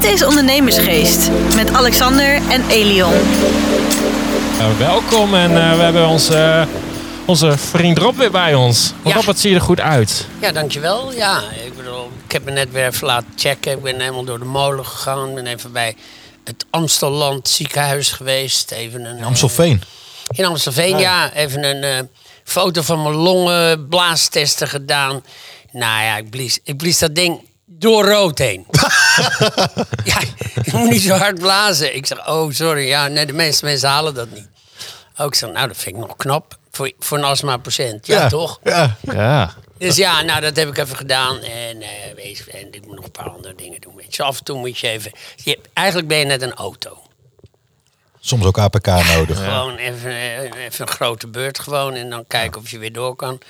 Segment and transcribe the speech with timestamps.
[0.00, 3.12] Dit is Ondernemersgeest met Alexander en Elion.
[3.12, 6.74] Uh, welkom en uh, we hebben onze, uh,
[7.26, 8.92] onze vriend Rob weer bij ons.
[9.04, 9.14] Ja.
[9.14, 10.26] Rob, wat zie je er goed uit?
[10.40, 11.12] Ja, dankjewel.
[11.12, 13.72] Ja, ik bedoel, ik heb me net weer even laten checken.
[13.72, 15.34] Ik ben helemaal door de molen gegaan.
[15.34, 15.96] ben even bij
[16.44, 18.70] het Amstelland ziekenhuis geweest.
[18.70, 19.82] Even een, in Amstelveen?
[20.30, 21.32] in Amstelveen, ja.
[21.32, 22.08] Even een
[22.44, 25.24] foto van mijn longen, blaastesten gedaan.
[25.72, 28.66] Nou ja, ik blies, ik blies dat ding door rood heen.
[30.04, 30.20] ja,
[30.62, 31.96] ik moet niet zo hard blazen.
[31.96, 34.48] Ik zeg, oh sorry, ja, nee, de meeste mensen halen dat niet.
[35.16, 36.58] Ook oh, zeg, nou, dat vind ik nog knap.
[36.70, 38.60] Voor, voor een astma-patiënt, ja, toch?
[38.62, 38.96] Ja.
[39.00, 39.54] ja.
[39.78, 41.38] Dus ja, nou, dat heb ik even gedaan.
[41.38, 43.96] En, uh, en ik moet nog een paar andere dingen doen.
[43.96, 44.22] Weet je.
[44.22, 45.12] Af en toe moet je even...
[45.36, 46.98] Je, eigenlijk ben je net een auto.
[48.20, 49.38] Soms ook APK nodig.
[49.44, 51.94] Gewoon even, eh, even een grote beurt gewoon.
[51.94, 53.40] En dan kijken of je weer door kan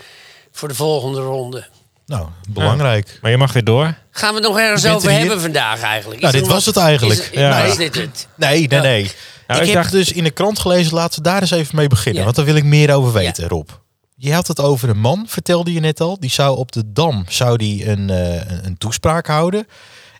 [0.52, 1.66] voor de volgende ronde.
[2.10, 3.18] Nou, belangrijk.
[3.22, 3.94] Maar je mag weer door.
[4.10, 6.20] Gaan we het nog ergens over hebben vandaag eigenlijk?
[6.20, 7.20] nou, dit was het eigenlijk.
[7.20, 7.58] Is, ja.
[7.58, 8.28] is dit het?
[8.34, 9.10] Nee, nee, nee.
[9.46, 9.92] Nou, ik, heb dacht...
[9.92, 12.24] dus in de krant gelezen, laten we daar eens even mee beginnen.
[12.24, 13.68] Want daar wil ik meer over weten, Rob.
[14.16, 16.20] Je had het over een man, vertelde je net al.
[16.20, 19.66] Die zou op de Dam zou die een, uh, een toespraak houden.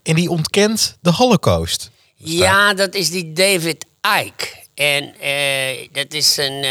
[0.02, 1.90] En die ontkent de holocaust.
[2.14, 3.86] Ja, dat is die David
[4.24, 4.46] Icke.
[4.74, 6.64] En uh, dat is een...
[6.64, 6.70] Uh,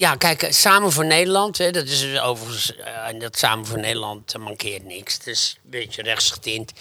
[0.00, 4.38] ja, kijk, Samen voor Nederland, hè, dat is dus overigens, en dat Samen voor Nederland
[4.38, 5.14] mankeert niks.
[5.14, 6.72] Het is een beetje rechtsgetint.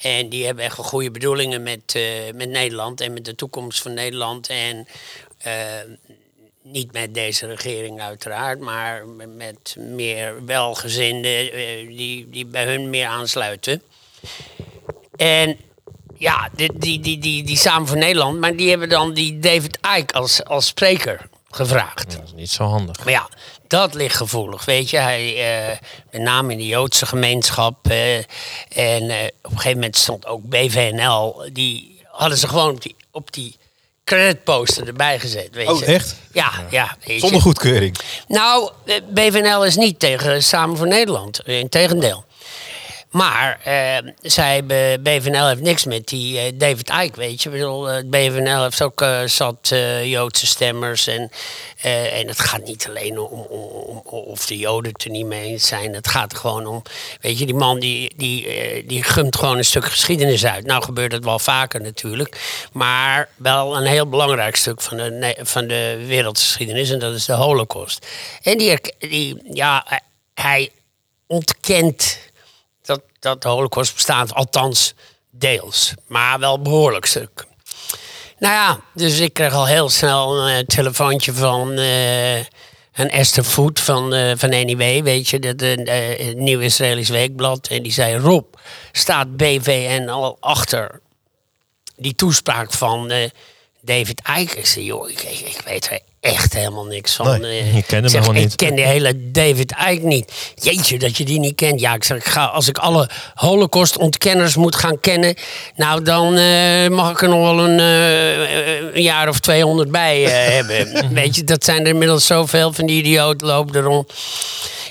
[0.00, 2.02] En die hebben echt goede bedoelingen met, uh,
[2.34, 4.48] met Nederland en met de toekomst van Nederland.
[4.48, 4.88] En
[6.62, 11.50] niet met deze regering uiteraard, maar met meer welgezinden
[11.96, 13.82] die, die bij hun meer aansluiten.
[15.16, 15.56] En
[16.16, 19.78] ja, die, die, die, die, die Samen voor Nederland, maar die hebben dan die David
[19.96, 22.10] Icke als, als spreker gevraagd.
[22.10, 22.98] dat is niet zo handig.
[23.04, 23.28] Maar ja,
[23.66, 24.96] dat ligt gevoelig, weet je.
[24.96, 25.34] Hij,
[25.68, 25.76] uh,
[26.10, 27.90] met name in de Joodse gemeenschap.
[27.90, 31.48] Uh, en uh, op een gegeven moment stond ook BVNL.
[31.52, 33.56] Die hadden ze gewoon op die, op die
[34.04, 35.48] creditposter erbij gezet.
[35.52, 36.16] Weet oh, echt?
[36.32, 36.96] Ja, ja.
[37.06, 37.96] Zonder goedkeuring?
[38.28, 38.70] Nou,
[39.08, 41.40] BVNL is niet tegen Samen voor Nederland.
[41.44, 42.24] Integendeel.
[43.10, 44.64] Maar uh, zij,
[45.00, 47.48] BVNL heeft niks met die uh, David Icke, weet je.
[47.48, 49.74] Ik bedoel, uh, BVNL heeft ook zat
[50.04, 51.06] Joodse stemmers.
[51.06, 51.30] En,
[52.12, 55.66] en het gaat niet alleen om, om, of de Joden het er niet mee eens
[55.66, 55.94] zijn.
[55.94, 56.82] Het gaat gewoon om,
[57.20, 58.46] weet je, die man die, die,
[58.86, 60.66] die gumt gewoon een stuk geschiedenis uit.
[60.66, 62.40] Nou gebeurt het wel vaker natuurlijk.
[62.72, 66.90] Maar wel een heel belangrijk stuk van de, van de wereldgeschiedenis.
[66.90, 68.06] En dat is de holocaust.
[68.42, 70.00] En die, die ja,
[70.34, 70.70] hij
[71.26, 72.18] ontkent
[73.26, 74.94] dat, de holocaust bestaat, althans
[75.30, 77.46] deels, maar wel behoorlijk stuk.
[78.38, 83.44] Nou ja, dus ik kreeg al heel snel een uh, telefoontje van uh, een Esther
[83.44, 85.60] Voet van, uh, van NIW, weet je, dat
[86.34, 87.66] nieuw Israëlisch weekblad.
[87.66, 88.54] En die zei: Rob,
[88.92, 91.00] staat BVN al achter
[91.96, 93.12] die toespraak van
[93.80, 94.22] David
[94.62, 97.40] zei: Joh, ik, ik, ik weet er echt helemaal niks van.
[97.40, 98.52] Nee, eh, ik ken hem niet.
[98.52, 100.32] Ik ken die hele David Icke niet.
[100.54, 101.80] Jeetje, dat je die niet kent.
[101.80, 105.34] Ja, ik zeg, ik ga, als ik alle holocaust-ontkenners moet gaan kennen...
[105.76, 110.20] nou, dan uh, mag ik er nog wel een, uh, een jaar of 200 bij
[110.56, 111.14] hebben.
[111.14, 114.12] Weet je, dat zijn er inmiddels zoveel van die idioten lopen er rond.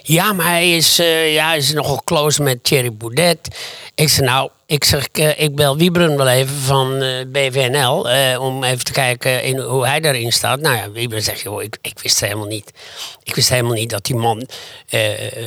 [0.03, 0.95] Ja, maar hij is,
[1.27, 3.37] ja, hij is nogal close met Thierry Boudet.
[3.95, 8.41] Ik zei, nou, ik zeg, uh, ik bel Wiebren wel even van eh, BVNL uh,
[8.41, 10.59] om even te kijken in, hoe hij daarin staat.
[10.59, 12.71] Nou ja, Wiebren zegt, joh, ik, ik wist helemaal niet.
[13.23, 14.47] Ik wist helemaal niet dat die man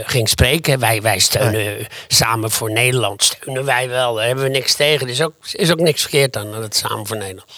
[0.02, 0.78] ging spreken.
[0.78, 4.14] Wij, wij steunen samen voor Nederland, steunen wij wel.
[4.14, 5.06] Daar hebben we niks tegen.
[5.06, 7.50] Er is ook, is ook niks verkeerd aan dat samen voor Nederland.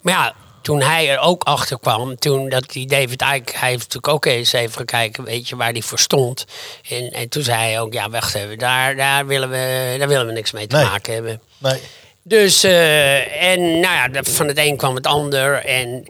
[0.00, 3.80] Maar ja, toen hij er ook achter kwam, toen dat die David Icke, hij heeft
[3.80, 6.44] natuurlijk ook eens even gekeken, weet je, waar hij voor stond.
[6.88, 10.26] En, en toen zei hij ook, ja, wacht even, daar, daar, willen, we, daar willen
[10.26, 11.40] we niks mee te maken hebben.
[11.58, 11.80] Nee.
[12.22, 15.64] Dus, uh, en nou ja, van het een kwam het ander.
[15.64, 16.04] En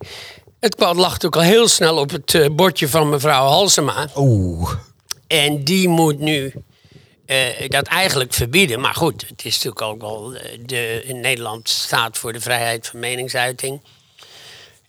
[0.60, 4.08] het lag natuurlijk al heel snel op het uh, bordje van mevrouw Halsema.
[4.16, 4.72] Oeh.
[5.26, 6.52] En die moet nu
[7.26, 7.36] uh,
[7.68, 8.80] dat eigenlijk verbieden.
[8.80, 10.34] Maar goed, het is natuurlijk ook wel.
[10.66, 13.80] De, in Nederland staat voor de vrijheid van meningsuiting.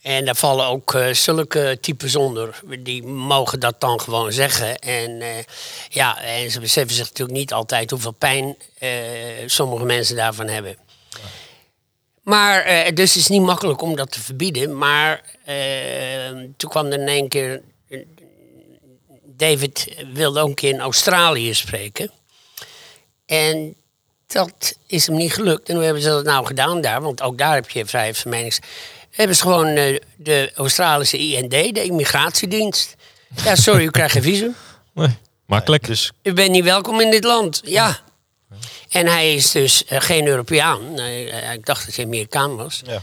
[0.02, 2.60] En daar vallen ook uh, zulke types onder.
[2.78, 4.78] Die mogen dat dan gewoon zeggen.
[4.78, 5.28] En, uh,
[5.88, 8.90] ja, en ze beseffen zich natuurlijk niet altijd hoeveel pijn uh,
[9.46, 10.76] sommige mensen daarvan hebben.
[12.22, 12.64] Maar,
[12.94, 14.78] dus het is niet makkelijk om dat te verbieden.
[14.78, 15.22] Maar
[16.56, 17.62] toen kwam er in één keer.
[19.24, 22.10] David wilde ook een keer in Australië spreken.
[23.26, 23.74] En
[24.26, 25.68] dat is hem niet gelukt.
[25.68, 27.00] En hoe hebben ze dat nou gedaan daar?
[27.00, 28.30] Want ook daar heb je vrijheid van
[29.12, 32.94] hebben ze gewoon uh, de Australische IND, de immigratiedienst.
[33.44, 34.54] Ja, sorry, u krijgt geen visum.
[34.94, 35.16] Nee,
[35.46, 35.86] makkelijk.
[35.86, 36.12] Dus...
[36.22, 37.60] U bent niet welkom in dit land.
[37.64, 38.00] Ja.
[38.88, 40.94] En hij is dus eh, geen Europeaan.
[40.94, 42.82] Nee, eh, ik dacht dat hij Amerikaan was.
[42.86, 43.02] Ja,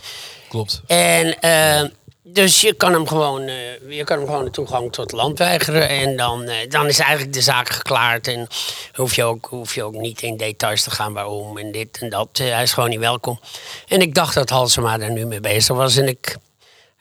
[0.50, 0.82] klopt.
[0.88, 1.90] En eh,
[2.34, 5.90] dus je kan hem gewoon, eh, je kan hem gewoon de toegang tot land weigeren.
[5.90, 8.28] En dan, eh, dan is eigenlijk de zaak geklaard.
[8.28, 8.48] En
[8.94, 12.10] hoef je, ook, hoef je ook niet in details te gaan waarom en dit en
[12.10, 12.30] dat.
[12.34, 13.40] Eh, hij is gewoon niet welkom.
[13.88, 15.96] En ik dacht dat Halsema daar nu mee bezig was.
[15.96, 16.38] En ik,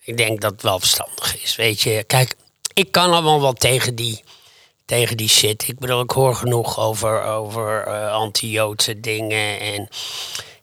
[0.03, 1.57] ik denk dat het wel verstandig is.
[1.57, 2.35] Weet je, kijk,
[2.75, 4.23] ik kan allemaal wel tegen die,
[4.85, 5.69] tegen die shit.
[5.69, 9.89] Ik bedoel, ik hoor genoeg over, over anti-Joodse dingen en,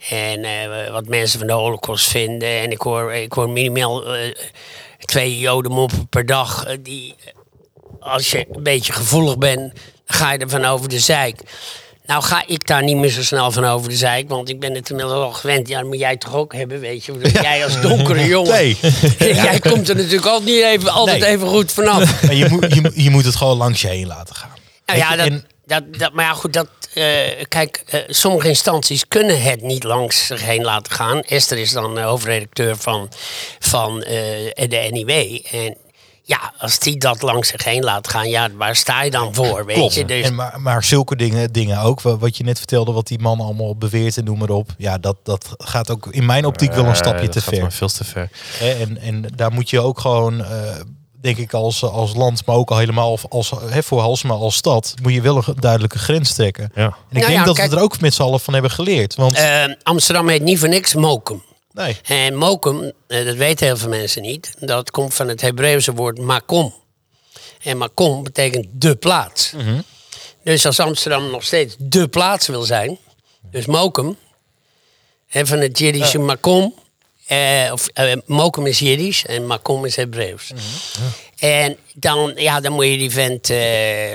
[0.10, 2.50] en eh, wat mensen van de holocaust vinden.
[2.62, 4.31] En ik hoor, ik hoor minimaal eh,
[5.00, 6.66] twee jodenmoppen per dag.
[6.66, 7.16] eh, die,
[8.00, 9.74] als je een beetje gevoelig bent,
[10.06, 11.40] ga je er van over de zeik.
[12.06, 14.74] Nou ga ik daar niet meer zo snel van over de zeik, want ik ben
[14.75, 15.68] het inmiddels al gewend.
[15.68, 17.13] Ja, dat moet jij toch ook hebben, weet je.
[17.42, 18.51] Jij als donkere jongen.
[18.51, 18.78] Nee.
[19.19, 21.30] jij komt er natuurlijk altijd niet even, altijd Nee.
[21.30, 22.22] even goed vanaf.
[22.24, 24.50] Maar je, moet, je, moet- je moet het gewoon langs je heen laten gaan.
[24.86, 29.07] Nou ja, dat, en- dat, dat, maar ja, goed, dat, eh, kijk, eh, sommige instanties
[29.07, 31.21] kunnen het niet langs zich heen laten gaan.
[31.21, 33.09] Esther is dan eh, hoofdredacteur van,
[33.59, 35.39] van eh, de NIW.
[35.51, 35.77] En
[36.27, 39.65] ja, als die dat langs zich heen laat gaan, ja, waar sta je dan voor,
[39.65, 39.94] weet Klopt.
[39.94, 40.06] je?
[40.06, 43.19] Dus, En maar, maar zulke dingen, dingen ook, wa- wat je net vertelde, wat die
[43.19, 44.69] man allemaal beweert en noem maar op.
[44.77, 47.62] Ja, dat, dat gaat ook in mijn optiek wel een stapje te ver.
[47.62, 48.29] maar veel te ver.
[48.57, 50.75] Hè, En, en daar moet je ook gewoon, eh,
[51.25, 54.94] denk ik, als, als land, maar ook al helemaal als, hè, voor Halsema als stad,
[55.01, 56.72] moet je wel een duidelijke grens trekken.
[56.75, 56.83] Ja.
[56.83, 58.72] En ik Nou denk ja, dat kijk- we er ook met z'n allen van hebben
[58.72, 59.16] geleerd.
[59.16, 61.44] Want eh, Amsterdam heet niet voor niks Mokum.
[61.72, 65.94] nee, En Mokum, eh, dat weten heel veel mensen niet, dat komt van het Hebreeuwse
[65.94, 66.74] woord makom.
[67.63, 69.54] En makom betekent de plaats.
[70.44, 72.98] Dus als Amsterdam nog steeds de plaats wil zijn,
[73.51, 74.18] dus Mokum,
[75.30, 76.74] en van het Jiddische makom,
[77.25, 80.51] eh, of eh, Mokum is Jiddisch en makom is Hebreeuws.
[81.38, 83.57] En dan, ja, dan moet je die vent, eh,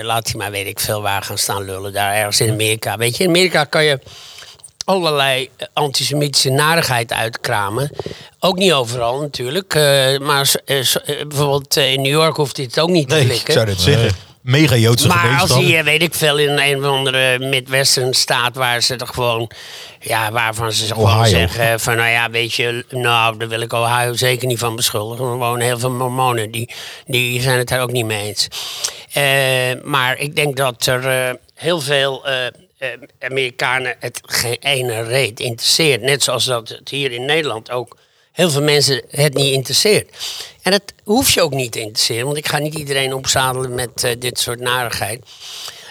[0.03, 2.97] laat hij maar weet ik veel waar gaan staan lullen, daar ergens in Amerika.
[2.97, 3.99] Weet je, in Amerika kan je
[4.85, 7.91] allerlei antisemitische narigheid uitkramen.
[8.39, 9.75] Ook niet overal natuurlijk.
[10.21, 10.55] maar
[11.29, 14.30] bijvoorbeeld in New York hoeft hij het ook niet te nee ik zou dat zeggen.
[14.41, 18.83] Mega Joodse Maar als eh, weet ik veel, in een of andere Midwestern staat waar
[18.83, 19.51] ze er gewoon,
[20.01, 21.25] ja, waarvan ze gewoon Ohio.
[21.25, 25.25] zeggen van, nou ja, weet je, nou, daar wil ik Ohio zeker niet van beschuldigen.
[25.25, 26.71] Er wonen heel veel mormonen, die,
[27.07, 28.49] die zijn het daar ook niet mee eens.
[29.13, 32.89] Eh, maar ik denk dat er eh, heel veel eh,
[33.19, 36.03] Amerikanen het geen ene reet interesseert.
[36.03, 37.97] Net zoals dat het hier in Nederland ook
[38.32, 40.17] heel veel mensen het niet interesseert.
[40.62, 44.05] En dat hoeft je ook niet te interesseren, want ik ga niet iedereen opzadelen met
[44.05, 45.23] eh, dit soort narigheid.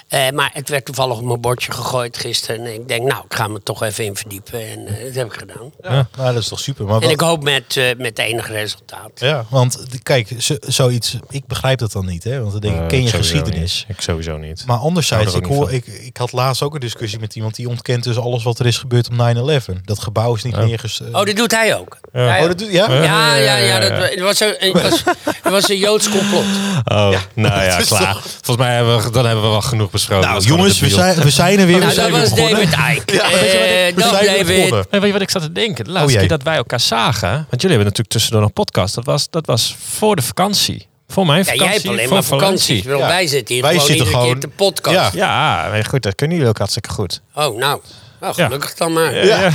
[0.10, 2.66] Eh, maar het werd toevallig op mijn bordje gegooid gisteren.
[2.66, 4.70] En ik denk, nou, ik ga me toch even in verdiepen.
[4.70, 5.72] En eh, dat heb ik gedaan.
[5.82, 6.86] Ja, nou, dat is toch super.
[6.86, 9.10] Maar En wat- ik hoop met, eh, met enig resultaat.
[9.16, 12.40] ja, want kijk, zo- zoiets, ik begrijp dat dan niet, hè?
[12.40, 13.86] Want dan denk ik, ken je geschiedenis?
[13.88, 13.98] niet.
[13.98, 14.64] Ik sowieso niet.
[14.66, 18.04] Maar anderzijds, ik, hoor, ik, ik had laatst ook een discussie met iemand die ontkent
[18.04, 19.82] dus alles wat er is gebeurd op 9-11.
[19.84, 20.78] Dat gebouw is niet Ja.
[21.12, 21.98] Oh, dat doet hij ook.
[22.14, 22.20] Ja.
[22.20, 22.92] Hij Oh, dat doet, ja?
[22.94, 23.04] Ja.
[23.04, 26.46] Ja, ja, ja, dat het was, een, het was, het was een Joods complot.
[26.86, 28.16] Oh, nou ja, klaar.
[28.22, 31.60] Volgens mij hebben we, dan hebben we wel genoeg Nou jongens, we zijn, we zijn
[31.60, 31.76] er weer.
[31.76, 32.70] we Nou, zijn dat weer was begonnen.
[32.72, 33.14] David Icke.
[33.14, 34.88] Ja, weet je wat ik- Eh, we zijn David.
[34.90, 35.86] weet je wat ik zat te denken?
[35.86, 38.96] De laatste Oh, keer dat wij elkaar zagen, want jullie hebben natuurlijk tussendoor nog podcast.
[38.96, 40.88] Dat was, dat was voor de vakantie.
[41.08, 41.66] Voor mijn Ja, vakantie.
[41.66, 42.88] jij hebt alleen voor maar vakantie.
[42.88, 42.98] Ja.
[42.98, 45.14] Wij zitten hier Wij gewoon zitten iedere gewoon- keer te podcast.
[45.14, 45.64] Ja.
[45.64, 47.22] Ja, maar goed, dat kunnen jullie ook hartstikke goed.
[47.36, 47.80] Oh, nou.
[48.20, 48.46] Nou, Ja.
[48.46, 49.26] gelukkig dan maar.
[49.26, 49.52] Ja.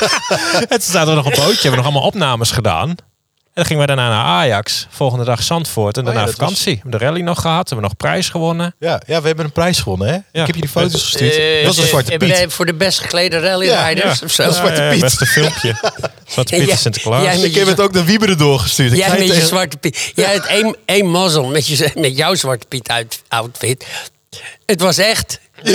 [0.68, 2.94] toen zaten we nog op een bootje, hebben we nog allemaal opnames gedaan.
[3.54, 4.86] En dan gingen we daarna naar Ajax.
[4.90, 5.96] Volgende dag Zandvoort.
[5.96, 6.72] En Oh ja, daarna dat was- vakantie.
[6.74, 7.56] We hebben de rally nog gehad.
[7.68, 8.74] Hebben we nog prijs gewonnen.
[8.78, 10.14] Ja, ja, we hebben een prijs gewonnen, hè?
[10.14, 11.32] Ik heb je die foto's gestuurd.
[11.36, 12.36] Eh, dat is een eh, Zwarte hebben Piet.
[12.38, 14.42] wij Voor de best geklede Ja, rallyrijders of zo.
[14.42, 15.00] dat is Zwarte Ja, ja, Piet.
[15.00, 15.74] Beste filmpje.
[16.26, 17.42] Zwarte Piet Ja, en Sinterklaas.
[17.42, 18.92] Ik heb het ook naar Wieberen doorgestuurd.
[18.92, 20.12] Ik Jij met je zwarte piet.
[20.14, 23.86] Jij had één, één mazzel met, je, met jouw zwarte piet uit, outfit.
[24.66, 25.40] Het was echt.
[25.64, 25.74] Dat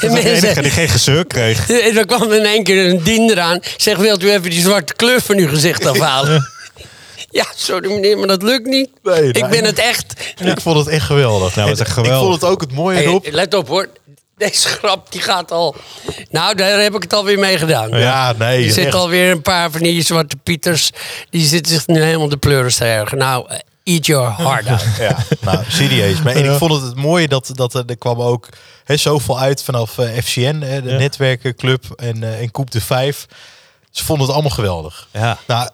[0.00, 1.70] was de enige die geen gezeur kreeg.
[1.88, 3.60] En dan kwam er in één keer een dien eraan.
[3.76, 6.52] Zeg, wilt u even die zwarte kleur van uw gezicht afhalen?
[7.40, 8.88] Ja, sorry meneer, maar dat lukt niet.
[9.02, 10.34] Nee, ik ben het echt.
[10.40, 11.54] Ik vond het echt geweldig.
[11.56, 12.28] Nou, het is echt En Ik geweldig.
[12.30, 13.26] vond het ook het mooie Hey, erop.
[13.30, 13.88] let op hoor.
[14.36, 15.76] Deze grap die gaat al.
[16.30, 17.88] Nou, daar heb ik het alweer mee gedaan.
[17.98, 18.56] Ja, nee.
[18.58, 18.94] Er zitten echt.
[18.94, 20.90] alweer een paar van die zwarte pieters.
[21.30, 23.18] Die zitten zich nu helemaal de pleuris te ergen.
[23.18, 23.58] Nou, eh,
[23.94, 24.84] eat your heart out.
[24.98, 26.22] Ja, nou, serieus.
[26.22, 28.48] Maar en ik vond het het mooie dat, dat er, er kwam ook
[28.84, 30.96] hè, zoveel uit vanaf eh, FCN, hè, de Ja.
[30.98, 33.26] netwerkenclub en, eh en Koep de Vijf.
[33.90, 35.08] Ze vonden het allemaal geweldig.
[35.12, 35.38] Ja.
[35.46, 35.68] Nou,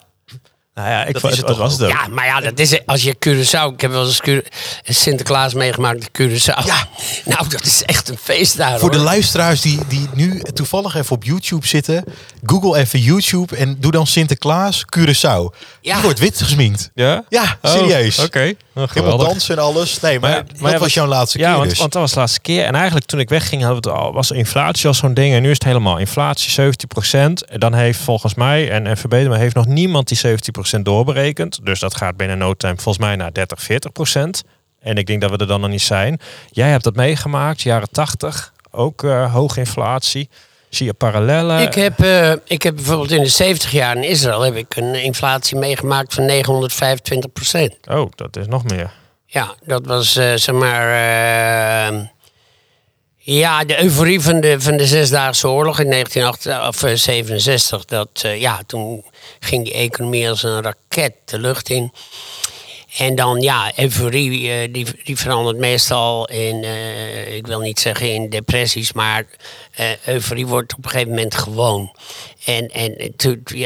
[0.81, 1.89] Nou ja, ik Dat vond is het, toch was het ook.
[1.91, 3.75] Ja, maar ja, dat is als je Curaçao.
[3.75, 4.43] Ik heb wel eens Cura-
[4.85, 6.65] Sinterklaas meegemaakt in Curaçao.
[6.67, 6.89] Ja.
[7.25, 8.79] Nou, dat is echt een feest daar.
[8.79, 12.05] voor de luisteraars die, die nu toevallig even op YouTube zitten,
[12.45, 15.57] google even YouTube en doe dan Sinterklaas Curaçao.
[15.81, 15.95] Ja.
[15.95, 16.91] Die wordt wit gesminkt.
[16.95, 17.25] Ja?
[17.29, 18.19] Ja, Oh, serieus.
[18.19, 18.55] Oké.
[18.89, 20.01] Helemaal dansen en alles.
[20.01, 21.79] Nee, maar, maar dat was jouw laatste keer Ja, want, dus.
[21.79, 22.65] want dat was de laatste keer.
[22.65, 25.35] En eigenlijk toen ik wegging hadden we het al, was inflatie al zo'n ding.
[25.35, 26.73] En nu is het helemaal inflatie
[27.21, 27.33] 17%.
[27.59, 30.39] Dan heeft volgens mij, en, en verbeter me, heeft nog niemand die
[30.79, 31.59] 17% doorberekend.
[31.63, 34.49] Dus dat gaat binnen no time volgens mij naar 30, 40%.
[34.81, 36.21] En ik denk dat we er dan nog niet zijn.
[36.51, 38.53] Jij hebt dat meegemaakt, jaren 80.
[38.71, 40.29] Ook uh, hoge inflatie.
[40.71, 41.61] Zie je parallellen?
[41.61, 44.95] Ik heb, uh, ik heb bijvoorbeeld in de 70 jaar in Israël heb ik een
[44.95, 47.77] inflatie meegemaakt van 925 procent.
[47.89, 48.91] Oh, dat is nog meer.
[49.27, 50.89] Ja, dat was uh, zeg maar.
[51.93, 52.01] Uh,
[53.17, 57.85] ja, de euforie van de, van de Zesdaagse Oorlog in 1967.
[57.85, 59.05] Dat, ja, toen
[59.41, 61.93] ging die economie als een raket de lucht in.
[62.99, 68.15] En dan, ja, euforie, uh, die, die verandert meestal in, uh, ik wil niet zeggen
[68.15, 69.25] in depressies, maar
[69.81, 71.97] uh, euforie wordt op een gegeven moment gewoon.
[72.45, 73.15] En, en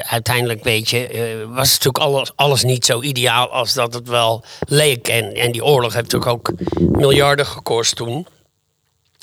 [0.03, 5.09] uiteindelijk, weet je, was natuurlijk alles, alles niet zo ideaal als dat het wel leek.
[5.09, 8.27] En, en die oorlog heeft natuurlijk ook miljarden gekost toen.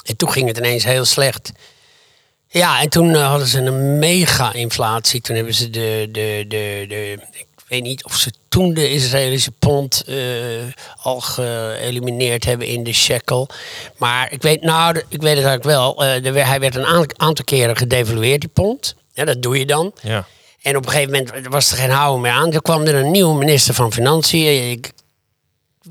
[0.04, 1.52] En toen ging het ineens heel slecht.
[2.48, 5.22] Ja, en toen hadden ze een mega-inflatie.
[5.22, 7.20] Toen hebben ze de, de, de, de,
[7.72, 10.18] weet niet of ze toen de Israëlische pond uh,
[11.02, 13.50] al geëlimineerd hebben in de shekel.
[13.98, 16.04] Maar ik weet, nou, ik weet het eigenlijk wel.
[16.04, 18.96] Uh, de, hij werd een aantal keren gedevalueerd, die pond.
[19.14, 19.94] Ja, dat doe je dan.
[20.02, 20.26] Ja.
[20.62, 22.52] En op een gegeven moment was er geen houden meer aan.
[22.52, 24.72] Toen kwam er een nieuwe minister van Financiën.
[24.72, 24.92] Ik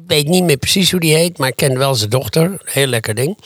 [0.07, 2.61] weet niet meer precies hoe die heet, maar ik ken wel zijn dochter.
[2.65, 3.39] Heel lekker ding.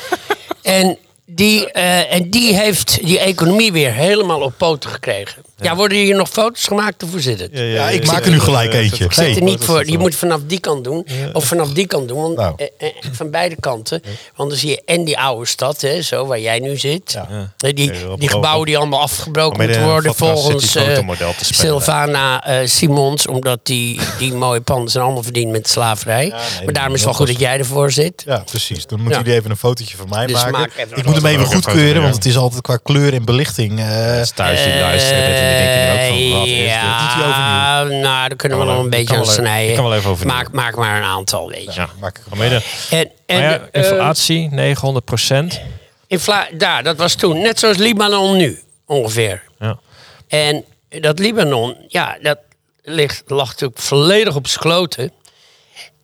[0.62, 5.42] en die, uh, en die heeft die economie weer helemaal op poten gekregen.
[5.62, 7.50] Ja, worden hier nog foto's gemaakt of hoe zit het?
[7.52, 9.04] Ja, ja, ja ik maak er nu gelijk eentje.
[9.04, 9.86] Ik zit er niet voor.
[9.90, 11.06] Je moet vanaf die kant doen.
[11.32, 12.20] Of vanaf die kant doen.
[12.22, 12.54] Want, nou.
[12.56, 14.02] eh, eh, van beide kanten.
[14.36, 17.18] Want dan zie je en die oude stad, hè, zo waar jij nu zit.
[17.56, 20.98] Die, die gebouwen die allemaal afgebroken moeten worden volgens uh,
[21.40, 23.26] Sylvana uh, Simons.
[23.26, 26.28] Omdat die, die mooie panden zijn allemaal verdiend met slaverij.
[26.28, 28.22] Nee, maar daarom is het wel goed dat jij ervoor zit.
[28.26, 28.86] Ja, precies.
[28.86, 30.88] Dan moet jullie even een fotootje van mij dus maken.
[30.94, 33.80] Ik moet hem even goedkeuren, want het is altijd qua kleur en belichting.
[34.34, 35.24] Thuis die luisteren
[36.64, 39.68] ja, nou, daar kunnen we nog een beetje aan snijden.
[39.70, 40.26] Ik kan wel even over.
[40.26, 41.80] Maak, maak maar een aantal, weet je.
[41.80, 42.24] Ja, maak ik
[42.90, 45.60] en, en, ja, inflatie, uh, 900 procent.
[46.06, 47.40] Infla daar, dat was toen.
[47.40, 49.42] Net zoals Libanon nu, ongeveer.
[49.58, 49.78] Ja.
[50.28, 52.38] En dat Libanon, ja, dat
[52.82, 55.12] ligt, lag natuurlijk volledig op sloten.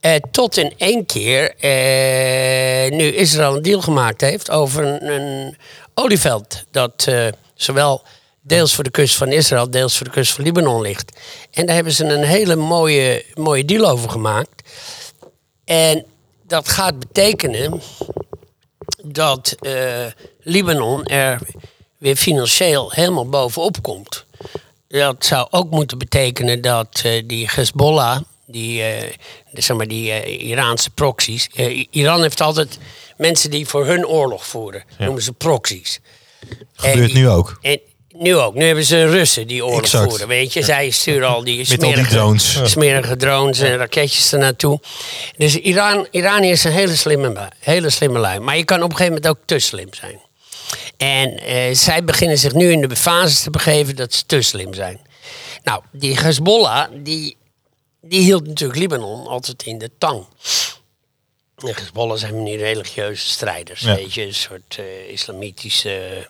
[0.00, 5.56] Uh, tot in één keer uh, nu Israël een deal gemaakt heeft over een, een
[5.94, 6.64] olieveld.
[6.70, 8.02] Dat uh, zowel
[8.46, 11.20] deels voor de kust van Israël, deels voor de kust van Libanon ligt.
[11.50, 14.70] En daar hebben ze een hele mooie, mooie deal over gemaakt.
[15.64, 16.04] En
[16.46, 17.80] dat gaat betekenen
[19.04, 20.04] dat uh,
[20.40, 21.40] Libanon er
[21.98, 24.24] weer financieel helemaal bovenop komt.
[24.88, 29.10] Dat zou ook moeten betekenen dat uh, die Hezbollah, die, uh,
[29.52, 31.48] zeg maar die Iraanse proxies.
[31.90, 32.78] Iran heeft altijd
[33.16, 35.04] mensen die voor hun oorlog voeren, ja.
[35.04, 36.00] noemen ze proxies.
[36.72, 37.58] Gebeurt nu ook.
[37.60, 37.80] En,
[38.18, 38.54] nu ook.
[38.54, 40.08] Nu hebben ze Russen die oorlog exact.
[40.08, 40.28] voeren.
[40.28, 42.61] Weet je, zij sturen al die smerige, die drones.
[42.64, 44.80] smerige drones en raketjes er naartoe.
[45.37, 48.38] Dus Iran, Iraniërs zijn hele slimme, hele slimme lui.
[48.38, 50.20] Maar je kan op een gegeven moment ook te slim zijn.
[50.96, 54.75] En eh, zij beginnen zich nu in de fase te begeven dat ze te slim
[54.75, 55.00] zijn.
[55.62, 57.37] Nou, die Hezbollah, die,
[58.00, 60.26] die hield natuurlijk Libanon altijd in de tang.
[61.54, 63.94] De Hezbollah zijn nu religieuze strijders, ja.
[63.94, 66.28] weet je, een soort uh, islamitische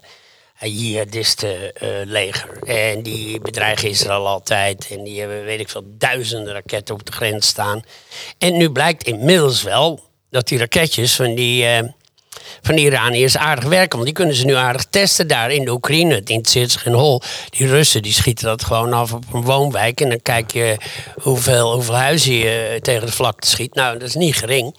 [0.60, 2.58] jihadistenleger.
[2.62, 4.86] Uh, en die bedreigen Israël altijd.
[4.90, 7.84] En die hebben, weet ik veel, duizenden raketten op de grens staan.
[8.38, 11.78] En nu blijkt inmiddels wel dat die raketjes van die, uh,
[12.62, 13.92] van Iraniërs aardig werken.
[13.92, 16.14] Want die kunnen ze nu aardig testen daar in de Oekraïne.
[16.14, 17.22] Het interesseert zich geen hol.
[17.50, 20.00] Die Russen die schieten dat gewoon af op een woonwijk.
[20.00, 20.76] En dan kijk je
[21.22, 23.74] hoeveel, hoeveel huizen je tegen de vlakte schiet.
[23.74, 24.74] Nou, dat is niet gering.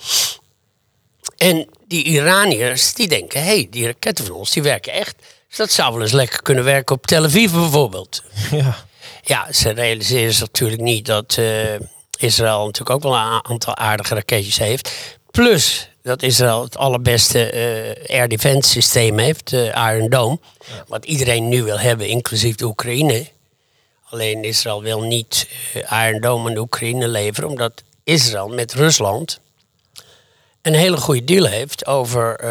[1.38, 5.15] En die Iraniërs die denken, hé, hey, die raketten van ons die werken echt.
[5.48, 8.24] Dus dat zou wel eens lekker kunnen werken op Tel Aviv bijvoorbeeld.
[8.51, 8.75] Ja,
[9.24, 11.74] ja ze realiseren zich natuurlijk niet dat uh,
[12.18, 14.92] Israël natuurlijk ook wel een aantal aardige raketjes heeft.
[15.32, 20.39] Plus dat Israël het allerbeste uh, air defense systeem heeft, de uh, Iron Dome.
[20.68, 20.84] Ja.
[20.88, 23.27] Wat iedereen nu wil hebben, inclusief de Oekraïne.
[24.10, 29.39] Alleen Israël wil niet uh, Iron Dome aan de Oekraïne leveren, omdat Israël met Rusland
[30.68, 32.50] een hele goede deal heeft over uh,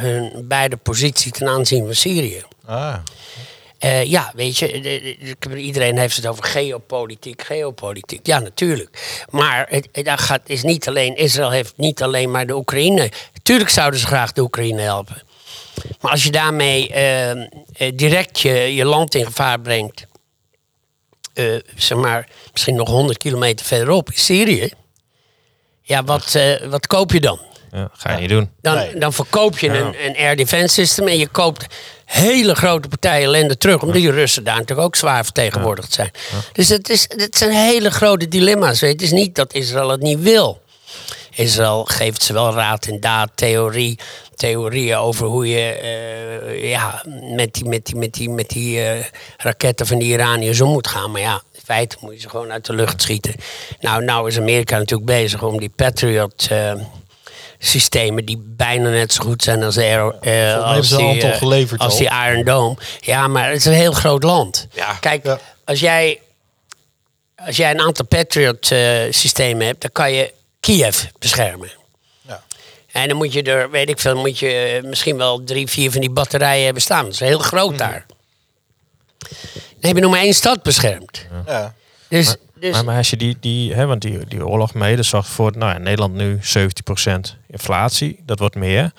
[0.00, 2.42] hun beide positie ten aanzien van Syrië.
[2.66, 2.96] Ah.
[3.84, 8.26] Uh, ja, weet je, de, de, iedereen heeft het over geopolitiek, geopolitiek.
[8.26, 9.22] Ja, natuurlijk.
[9.30, 13.10] Maar het, het gaat, is niet alleen, Israël heeft niet alleen maar de Oekraïne.
[13.42, 15.22] Tuurlijk zouden ze graag de Oekraïne helpen.
[16.00, 20.06] Maar als je daarmee uh, direct je, je land in gevaar brengt,
[21.76, 24.70] zeg maar, misschien nog 100 kilometer verderop in Syrië
[25.82, 27.38] Ja, wat, eh, wat koop je dan?
[27.72, 28.50] Ja, ga je niet doen.
[28.60, 28.98] Dan, Nee.
[28.98, 31.66] dan verkoop je een, een air defense system en je koopt
[32.04, 33.80] hele grote partijen ellende terug.
[33.80, 36.10] Omdat die Russen daar natuurlijk ook zwaar vertegenwoordigd zijn.
[36.52, 38.80] Dus het, is, het zijn hele grote dilemma's.
[38.80, 38.90] Weet.
[38.90, 38.96] je.
[38.96, 40.60] Het is niet dat Israël het niet wil.
[41.34, 43.98] Israël geeft ze wel raad en daad, theorie,
[44.34, 47.02] theorieën over hoe je eh, ja,
[47.36, 49.04] met die, met die, met die, met die eh,
[49.36, 51.10] raketten van de Iraniërs om moet gaan.
[51.10, 53.34] Maar ja, in feite moet je ze gewoon uit de lucht schieten.
[53.80, 56.46] Nou, nou is Amerika natuurlijk bezig om die Patriot...
[56.50, 56.72] eh,
[57.58, 61.30] systemen die bijna net zo goed zijn als, de Aero, eh, hebben als, die, aantal
[61.30, 61.98] eh, geleverd als al.
[61.98, 62.76] die Iron Dome.
[63.00, 64.66] Ja, maar het is een heel groot land.
[64.72, 64.92] Ja.
[65.00, 65.38] Kijk, Ja.
[65.64, 66.20] als jij
[67.46, 71.70] als jij een aantal Patriot-systemen hebt, dan kan je Kiev beschermen.
[72.20, 72.42] Ja.
[72.92, 74.48] En dan moet je er, weet ik veel, moet je
[74.82, 77.04] eh, misschien wel drie, vier van die batterijen hebben staan.
[77.04, 77.78] Dat is heel groot Mhm.
[77.78, 78.06] daar.
[79.18, 79.28] Dan
[79.80, 81.26] heb je nog maar één stad beschermd.
[81.46, 81.74] Ja.
[82.08, 85.28] Dus, dus Maar, maar als je die, die hè, want die, die oorlog mede zorgt
[85.28, 88.92] voor, nou ja, Nederland nu 17% inflatie, dat wordt meer.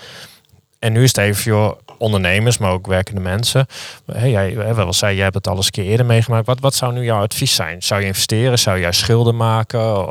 [0.80, 3.66] En nu is het even voor ondernemers, maar ook werkende mensen.
[4.12, 6.46] Hey, jij, wel zei, jij hebt het al eens een keer eerder meegemaakt.
[6.46, 7.84] Wat, wat zou nu jouw advies zijn?
[7.84, 8.60] Zou je investeren?
[8.60, 10.08] Zou je juist schulden maken?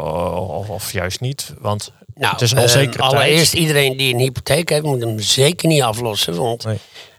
[0.48, 1.54] Of, of juist niet?
[1.58, 3.12] Want nou, het is een eh, onzekere tijd.
[3.12, 6.34] allereerst iedereen die een hypotheek heeft, moet hem zeker niet aflossen.
[6.34, 6.78] Want Nee.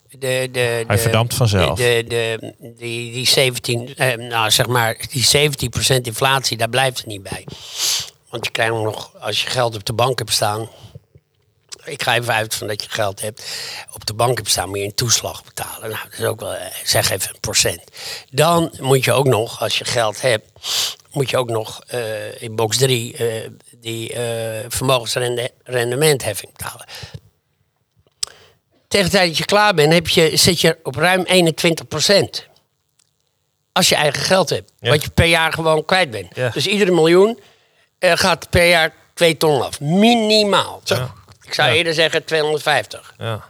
[0.10, 1.78] De, de, Hij de- verdampt vanzelf.
[1.78, 5.52] De, de, die, die 17, eh, nou zeg maar, die
[5.96, 7.46] 17% inflatie, daar blijft het niet bij.
[8.30, 10.70] Want je krijgt nog, als je geld op de bank hebt staan.
[11.84, 13.44] Ik ga even uit van dat je geld hebt.
[13.94, 15.90] Op de bank hebt staan, moet je een toeslag betalen.
[15.90, 17.82] Nou, dat is ook wel, eh, zeg even een procent.
[18.30, 20.52] Dan moet je ook nog, als je geld hebt,
[21.12, 23.50] moet je ook nog eh, in box 3 eh,
[23.82, 24.16] die
[24.68, 26.86] vermogensrendementheffing betalen.
[28.90, 31.30] Tegen de tijd dat je klaar bent, heb je, zit je op ruim 21%
[33.72, 34.72] Als je eigen geld hebt.
[34.80, 34.90] Ja.
[34.90, 36.36] Wat je per jaar gewoon kwijt bent.
[36.36, 36.50] Ja.
[36.50, 37.40] Dus iedere miljoen
[38.00, 39.80] eh, gaat per jaar 2 ton af.
[39.80, 40.82] Minimaal.
[40.84, 41.14] Ja.
[41.42, 43.14] Ik zou eerder zeggen 250.
[43.18, 43.44] Ja,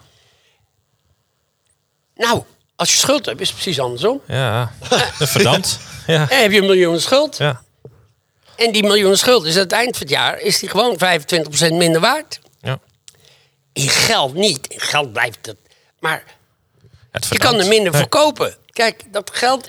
[2.15, 2.43] Nou,
[2.75, 4.21] als je schuld hebt, is het precies andersom.
[4.27, 4.71] ja.
[5.19, 5.79] verdampt.
[6.07, 6.25] Ja.
[6.25, 7.37] Dan heb je een miljoen schuld.
[7.37, 7.61] Ja.
[8.55, 10.99] En die miljoen schuld is aan het eind van het jaar is die gewoon 25%
[11.73, 12.39] minder waard.
[13.73, 13.83] Ja.
[13.83, 14.67] In geld niet.
[14.67, 15.57] In geld blijft het.
[15.99, 16.23] Maar
[17.11, 18.01] Het je kan er minder Nee.
[18.01, 18.55] verkopen.
[18.71, 19.67] Kijk, dat geld.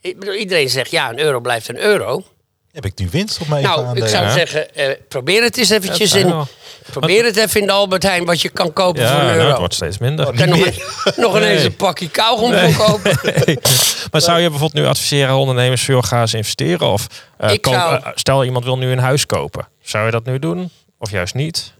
[0.00, 2.24] ik bedoel, Iedereen zegt ja, een euro blijft een euro.
[2.72, 4.32] Heb ik nu winst op mijn Nou, ik zou ja.
[4.32, 6.26] zeggen, eh, probeer het eens eventjes in.
[6.28, 6.46] wel-
[6.90, 9.36] Probeer het even in de Albert Heijn wat je kan kopen Ja, voor een nou,
[9.38, 9.48] euro.
[9.48, 10.24] het wordt steeds minder.
[10.34, 10.74] Nog, een-
[11.16, 11.64] nog ineens Nee.
[11.64, 13.18] een pakje kauwgom voor kopen.
[14.10, 16.86] Maar zou je bijvoorbeeld nu adviseren aan ondernemers veel gaan eens investeren?
[16.88, 17.06] Of
[17.50, 19.68] Ik koop- zou- eh, stel iemand wil nu een huis kopen.
[19.82, 20.70] Zou je dat nu doen?
[20.98, 21.72] Of juist niet?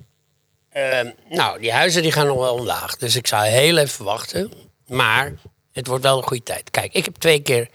[0.78, 2.96] Ehm, nou, die huizen die gaan nog wel omlaag.
[2.96, 4.52] Dus ik zou heel even wachten.
[4.86, 5.32] Maar
[5.72, 6.70] het wordt wel een goede tijd.
[6.70, 7.68] Kijk, ik heb twee keer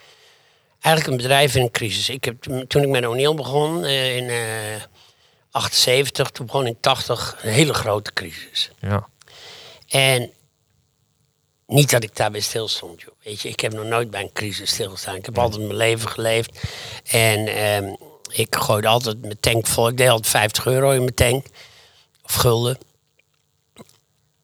[0.80, 2.10] eigenlijk een bedrijf in een crisis.
[2.10, 4.82] Ik heb, toen ik met O'Neill begon eh, in eh
[5.52, 8.72] 78, toen begon in 80 een hele grote crisis.
[8.80, 9.08] Ja.
[9.88, 10.32] En
[11.68, 13.02] niet dat ik daarbij stilstond.
[13.02, 13.14] Joh.
[13.24, 15.16] Weet je, ik heb nog nooit bij een crisis stilgestaan.
[15.16, 16.60] Ik heb altijd mijn leven geleefd.
[17.06, 17.96] En ehm,
[18.32, 19.88] ik gooide altijd mijn tank vol.
[19.88, 21.46] Ik deed altijd 50 euro in mijn tank.
[22.24, 22.78] Of gulden.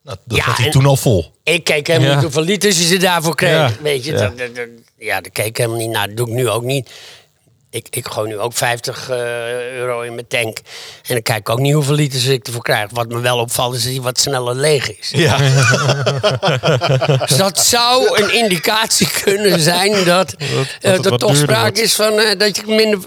[0.02, 1.32] Nou, dat Ja, had hij en- toen al vol.
[1.42, 2.14] Ik keek helemaal Ja.
[2.14, 3.50] niet hoeveel liters je ze daarvoor kreeg.
[3.50, 3.70] Ja.
[3.82, 4.18] Weet je, Ja.
[4.18, 4.66] dat, dat, dat-
[4.98, 6.06] ja, dat keek ik helemaal niet naar.
[6.08, 6.90] Dat doe ik nu ook niet.
[7.70, 9.16] Ik, ik gooi nu ook 50 eh,
[9.72, 10.58] euro in mijn tank.
[10.58, 12.90] En dan kijk ik ook niet hoeveel liters ik ervoor krijg.
[12.92, 15.10] Wat me wel opvalt is dat hij wat sneller leeg is.
[15.14, 15.36] Ja.
[17.26, 20.48] Dus dat zou een indicatie kunnen zijn dat, eh,
[20.80, 21.78] het er wat toch sprake wordt.
[21.80, 22.98] is van eh, dat je minder,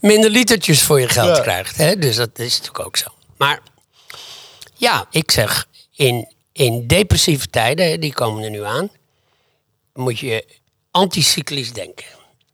[0.00, 1.42] minder litertjes voor je geld Ja.
[1.42, 1.76] krijgt.
[1.76, 1.98] Hè?
[1.98, 3.06] Dus dat is natuurlijk ook zo.
[3.36, 3.60] Maar
[4.74, 8.90] ja, ik zeg, in, in depressieve tijden, die komen er nu aan,
[9.94, 10.44] moet je
[10.90, 12.06] anticyclisch denken.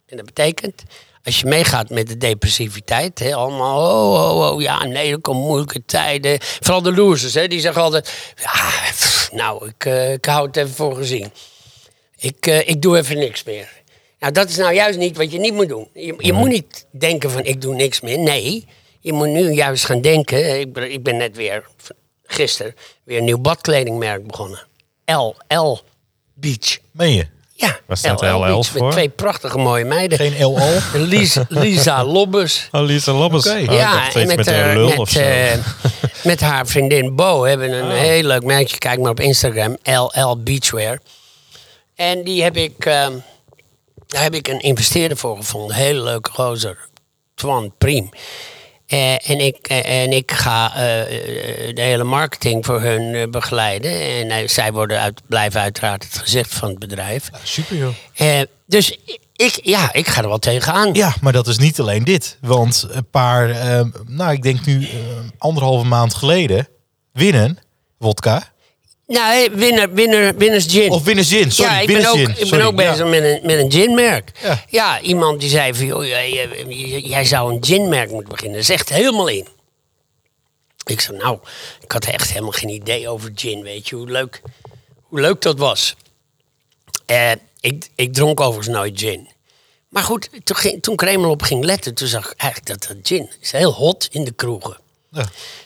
[0.05, 0.83] En dat betekent,
[1.23, 5.41] als je meegaat met de depressiviteit, hè, allemaal, oh, oh, oh, ja, nee, er komen
[5.41, 6.37] moeilijke tijden.
[6.39, 8.51] Vooral de losers, hè, die zeggen altijd, ja,
[8.91, 11.31] pff, nou, ik, eh, ik hou het even voor gezien.
[12.17, 13.81] Ik, eh, ik doe even niks meer.
[14.19, 15.87] Nou, dat is nou juist niet wat je niet moet doen.
[15.93, 18.19] Je, je moet niet denken van, ik doe niks meer.
[18.19, 18.65] Nee,
[18.99, 20.59] je moet nu juist gaan denken.
[20.59, 21.65] Ik ik ben net weer,
[22.33, 24.59] gisteren, weer een nieuw badkledingmerk begonnen.
[25.05, 25.81] LL
[26.33, 26.77] Beach.
[26.91, 27.27] Meen je?
[27.55, 28.83] Ja, Waar staat LL LL Beach voor?
[28.83, 30.17] Met twee prachtige mooie meiden.
[30.17, 30.59] Geen LL?
[31.07, 32.67] Lisa, Lisa Lobbes.
[32.71, 33.47] Oh, Lisa Lobbes.
[33.47, 33.57] Oké.
[33.57, 35.19] Oh, ja, en met, met, haar- een lul met, of zo.
[35.19, 35.51] Oh.
[35.51, 35.57] eh,
[36.23, 38.77] met haar vriendin Bo hebben een heel leuk merkje.
[38.77, 40.99] Kijk maar op Instagram, LL Beachwear.
[41.95, 43.13] En die heb ik, ehm,
[44.07, 45.75] daar heb ik een investeerder voor gevonden.
[45.75, 46.77] Hele leuke gozer,
[47.35, 48.09] Twan Priem.
[48.87, 50.81] Eh, en, ik, eh, en ik ga eh,
[51.75, 53.91] de hele marketing voor hun begeleiden.
[53.91, 57.29] En zij worden uit, blijven uiteraard het gezicht van het bedrijf.
[57.43, 58.41] Super joh.
[58.67, 58.97] Dus
[59.35, 60.93] Ik, ja, ik ga er wel tegenaan.
[60.93, 62.37] Ja, maar dat is niet alleen dit.
[62.41, 63.47] Want een paar,
[64.07, 64.87] nou ik denk nu
[65.37, 66.67] anderhalve maand geleden,
[67.11, 67.57] winnen,
[67.97, 68.52] wodka.
[69.07, 70.89] Nee, winner, winner, winners gin.
[70.91, 71.71] Of winnen zin, sorry.
[71.71, 72.29] ja, ik winners ben ook, gin.
[72.33, 72.89] ik ben Sorry, ook ja.
[72.91, 74.31] bezig met, een, met een ginmerk.
[74.41, 74.63] Ja.
[74.69, 75.01] Ja.
[75.01, 76.49] iemand die zei van, joh, jij,
[77.03, 78.53] jij- zou een ginmerk moeten beginnen.
[78.59, 79.47] Dat is echt helemaal in.
[80.85, 81.39] Ik zei, nou,
[81.81, 84.41] ik had echt helemaal geen idee over gin, weet je, hoe leuk,
[85.01, 85.95] hoe leuk dat was.
[87.05, 89.27] Eh, ik, ik dronk overigens nooit gin.
[89.89, 93.07] Maar goed, toen, ging, toen eenmaal op ging letten, toen zag ik eigenlijk dat dat
[93.07, 94.77] gin is heel hot in de kroegen.
[95.11, 95.25] Ja.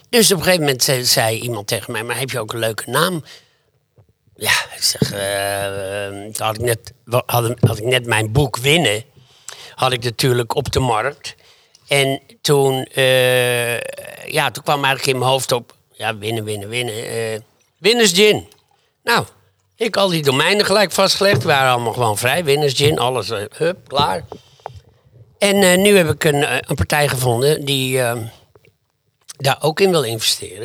[0.09, 2.89] Dus op een gegeven moment zei, iemand tegen mij, maar heb je ook een leuke
[2.89, 3.23] naam?
[4.35, 6.93] Ja, ik zeg, eh, eh, had ik, net,
[7.25, 9.03] had, had ik net mijn boek Winnen,
[9.75, 11.35] had ik natuurlijk op de markt.
[11.87, 13.79] En toen, eh,
[14.25, 16.95] ja, toen kwam eigenlijk in mijn hoofd op, ja, winnen, winnen, winnen.
[16.95, 17.39] eh
[17.77, 18.47] winners Gin.
[19.03, 19.25] Nou,
[19.75, 22.43] ik al die domeinen gelijk vastgelegd, waren allemaal gewoon vrij.
[22.43, 24.23] Winners Gin, alles, hup, klaar.
[25.37, 28.01] En nu heb ik een, een partij gevonden die
[29.37, 30.63] daar ook in wil investeren.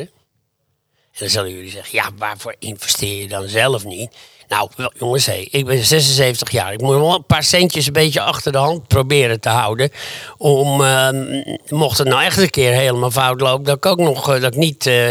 [1.13, 4.15] En dan zullen jullie zeggen, ja, waarvoor investeer je dan zelf niet?
[4.47, 6.73] Nou, jongens, hé, ik ben 76 jaar.
[6.73, 9.91] Ik moet wel een paar centjes een beetje achter de hand proberen te houden.
[10.37, 14.33] Om, ehm, mocht het nou echt een keer helemaal fout lopen, dat ik ook nog
[14.33, 15.09] eh, dat ik niet, eh,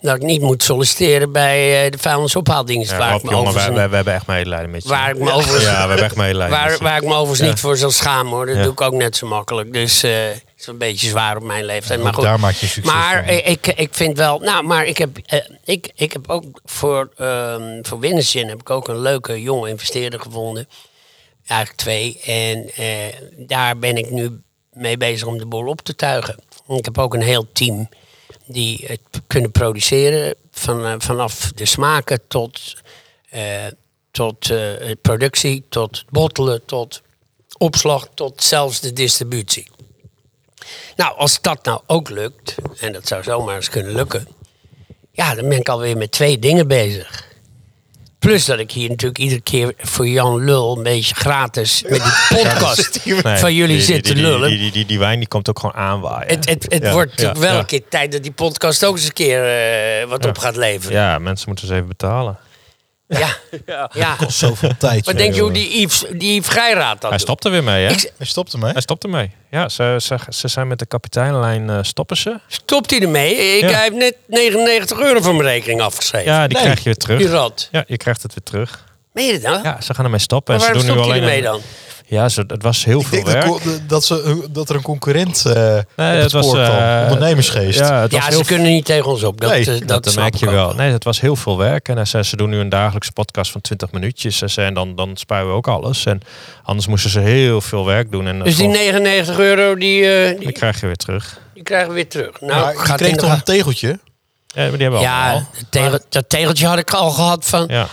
[0.00, 2.90] dat ik niet moet solliciteren bij eh, de vuilnisophaaldienst.
[2.90, 4.88] Ja, waar, Rob, ik me jongen, wij, overigens, wij, wij hebben echt medelijden met je.
[4.88, 7.60] waar ik me overigens, Ja, we hebben echt medelijden waar, waar ik me overigens niet
[7.60, 8.46] voor zal schamen hoor.
[8.46, 8.62] Dat Ja.
[8.62, 9.72] doe ik ook net zo makkelijk.
[9.72, 10.04] Dus
[10.66, 12.02] is een beetje zwaar op mijn leeftijd.
[12.02, 12.24] Maar goed.
[12.24, 13.34] daar maak je succes Maar van.
[13.34, 17.82] ik, ik vind wel, nou, maar ik heb, eh, ik, ik heb ook voor, ehm
[17.82, 20.68] voor heb ik ook een leuke jonge investeerder gevonden.
[21.46, 22.20] Eigenlijk twee.
[22.24, 22.86] En eh,
[23.36, 24.40] daar ben ik nu
[24.72, 26.38] mee bezig om de boel op te tuigen.
[26.68, 27.88] Ik heb ook een heel team
[28.46, 30.34] die het kunnen produceren.
[30.50, 32.76] Van, eh, vanaf de smaken tot,
[34.10, 34.52] tot
[35.02, 37.02] productie, tot bottelen, tot
[37.58, 39.66] opslag, tot zelfs de distributie.
[40.96, 44.28] Nou, als dat nou ook lukt, en dat zou zomaar eens kunnen lukken,
[45.12, 47.32] ja, dan ben ik alweer met twee dingen bezig.
[48.18, 52.12] Plus dat ik hier natuurlijk iedere keer voor Jan Lul een beetje gratis met die
[52.42, 54.48] podcast Nee, van jullie die- zitten die, lullen.
[54.48, 56.28] Die, die, die, die wijn die komt ook gewoon aanwaaien.
[56.28, 57.58] Het, het, het Ja, wordt natuurlijk ja, wel ja.
[57.58, 59.44] een keer tijd dat die podcast ook eens een keer
[60.02, 60.96] eh, wat op gaat leveren.
[60.96, 62.38] Ja, mensen moeten ze even betalen.
[63.08, 63.36] Ja.
[63.92, 64.14] ja.
[64.18, 65.06] Kost zoveel tijd.
[65.06, 67.20] Joh, denk je hoe die Yves, die Yves Geiraat dat Hij doet?
[67.20, 67.90] stopt er weer mee, hè?
[67.92, 68.72] Ik, Hij stopt ermee.
[68.72, 69.30] Hij stopt ermee.
[69.50, 72.38] Ja, ze, ze, ze zijn met de kapiteinlijn eh, stoppen ze.
[72.46, 73.34] stopt hij ermee?
[73.36, 73.70] Ik Ja.
[73.70, 76.32] hij heeft net 99 euro van mijn rekening afgeschreven.
[76.32, 76.62] Ja, die Nee.
[76.62, 77.18] krijg je weer terug.
[77.18, 77.68] Die rat.
[77.72, 78.84] Ja, je krijgt het weer terug.
[79.12, 79.64] Meen je dat nou?
[79.64, 80.56] Ja, ze gaan ermee stoppen.
[80.56, 81.60] maar en ze waarom doen nu stopt hij alleen een- dan?
[82.06, 83.88] Ja, ze, het was heel Ik veel denk dat, werk.
[83.88, 87.78] dat, ze, dat er een concurrent eh Nee, op het het was, eh, Ondernemersgeest.
[87.78, 89.40] Ja, het ze kunnen niet tegen ons op.
[89.40, 90.74] Dat, Nee, eh, dat- dat, merk je wel.
[90.74, 91.88] Nee, het was heel veel werk.
[91.88, 94.38] En hij zei, ze doen nu een dagelijkse podcast van 20 minuutjes.
[94.38, 96.04] Ze zei, En dan, dan spuien we ook alles.
[96.06, 96.20] En
[96.62, 98.26] anders moesten ze heel veel werk doen.
[98.26, 101.40] En Dus die vol- 99 euro, die, eh, die, die krijg je weer terug.
[101.54, 102.40] die krijgen we weer terug.
[102.40, 103.98] Nou, maar je gaat kreeg de toch een tegeltje?
[104.46, 107.64] Ja, maar die hebben we Ja, dat, tegel- dat tegeltje had ik al gehad van,
[107.68, 107.86] Ja,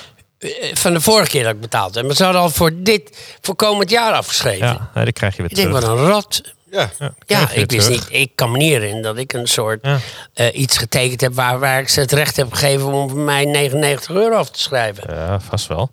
[0.73, 2.05] van de vorige keer dat ik betaald heb.
[2.05, 4.67] Maar ze hadden al voor dit, voor komend jaar afgeschreven.
[4.67, 5.85] ja nee, die krijg je weer Ik denk, terug.
[5.89, 6.41] wat een rat.
[6.71, 6.89] Ja.
[7.25, 8.09] Ja, ik wist terug.
[8.09, 8.19] niet.
[8.21, 9.99] Ik kan me niet herinneren dat ik een soort Ja.
[10.33, 13.45] eh, iets getekend heb waar, waar ik ze het recht heb gegeven om voor mij
[13.45, 15.03] 99 euro af te schrijven.
[15.15, 15.89] Ja, vast wel.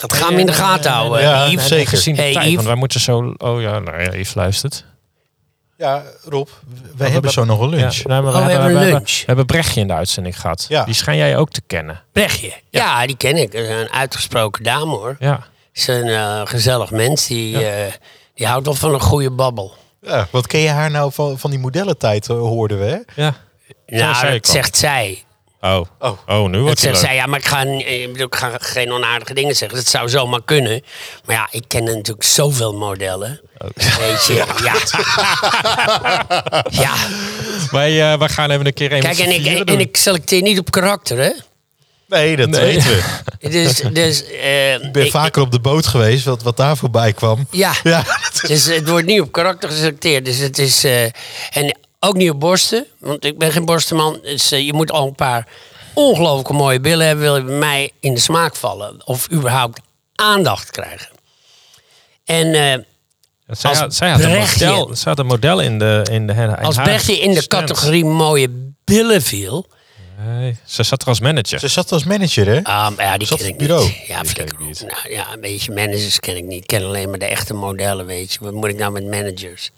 [0.00, 1.20] Dat gaan we in de gaten houden.
[1.20, 1.66] Ja, Yves.
[1.66, 2.16] zeker.
[2.16, 2.54] Hey, Yves.
[2.54, 3.34] want wij moeten zo...
[3.36, 4.84] Oh ja, nou ja, Yves luistert.
[5.82, 6.48] Ja, Rob,
[6.96, 7.94] wij hebben zo nog een lunch.
[7.94, 9.18] Ja, nee, maar Oh, we hebben een we lunch.
[9.18, 10.66] we hebben Brechtje in de uitzending gehad.
[10.68, 10.84] Ja.
[10.84, 12.02] Die schijn jij ook te kennen.
[12.12, 12.52] Brechtje.
[12.70, 13.06] Ja.
[13.06, 13.54] die ken ik.
[13.54, 15.16] Een uitgesproken dame hoor.
[15.18, 15.46] Ja.
[15.72, 17.26] is een eh, gezellig mens.
[17.26, 17.92] Die, eh,
[18.34, 19.74] die houdt wel van een goede babbel.
[20.00, 23.22] Ja, wat ken je haar nou van, van die modellentijd, eh, hoorden we, hè?
[23.22, 23.34] Ja.
[23.86, 25.24] Nou, dat zegt zij.
[25.64, 25.80] Oh.
[25.98, 26.18] Oh.
[26.26, 27.86] Oh, nu wordt het zij, ja, maar ik ga, niet-
[28.18, 29.78] ik ga geen onaardige dingen zeggen.
[29.78, 30.82] Dat zou zomaar kunnen.
[31.24, 33.40] Maar ja, ik ken natuurlijk zoveel modellen.
[33.98, 34.74] Weet je, ja.
[36.70, 36.94] ja,
[37.70, 40.58] Wij, eh, wij gaan even een keer een kijk, en ik, en ik selecteer niet
[40.58, 41.30] op karakter, hè.
[42.08, 42.60] Nee, dat Nee.
[42.60, 43.02] weten we.
[43.50, 47.12] Dus, dus, eh, Ik ben ik- vaker op de boot geweest, wat, wat daar voorbij
[47.12, 47.46] kwam.
[47.50, 48.04] Ja, Ja,
[48.46, 50.24] dus het wordt niet op karakter geselecteerd.
[50.24, 51.02] Dus het is, eh,
[51.50, 54.18] en ook niet op borsten, want ik ben geen borstenman.
[54.22, 55.48] Dus eh, je moet al een paar
[55.94, 59.06] ongelooflijke mooie billen hebben, wil je bij mij in de smaak vallen.
[59.06, 59.80] Of überhaupt
[60.14, 61.08] aandacht krijgen.
[62.24, 62.78] En eh,
[63.46, 66.06] Zij, als had, zij, had een Brechtje- model, zij had een model in de...
[66.10, 69.66] In de in als Bertje in de categorie mooie billen viel...
[70.26, 71.58] Nee, ze zat er als manager.
[71.58, 72.62] ze zat als manager, hè?
[72.62, 73.84] ah, ja, die Zat ken ik het bureau.
[73.86, 74.06] niet.
[74.06, 74.80] Ja, Die ken ik niet.
[74.88, 76.60] Nou, ja, een beetje managers ken ik niet.
[76.62, 78.38] Ik ken alleen maar de echte modellen, weet je.
[78.40, 79.70] Wat moet ik nou met managers?